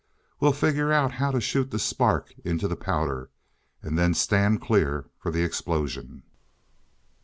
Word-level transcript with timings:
We'll 0.39 0.51
figure 0.51 0.91
out 0.91 1.11
how 1.11 1.29
to 1.29 1.39
shoot 1.39 1.69
the 1.69 1.77
spark 1.77 2.33
into 2.43 2.67
the 2.67 2.75
powder, 2.75 3.29
and 3.83 3.99
then 3.99 4.15
stand 4.15 4.59
clear 4.59 5.05
for 5.19 5.29
the 5.31 5.43
explosion." 5.43 6.23